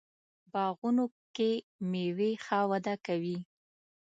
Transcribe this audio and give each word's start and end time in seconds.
باغونو 0.51 1.05
کې 1.35 1.51
میوې 1.91 2.31
ښه 2.45 2.59
وده 2.71 2.95
کوي. 3.05 3.37